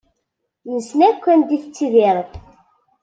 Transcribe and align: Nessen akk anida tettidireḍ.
Nessen 0.73 0.99
akk 1.09 1.23
anida 1.31 1.57
tettidireḍ. 1.63 2.31